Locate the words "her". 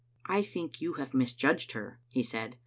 1.73-1.99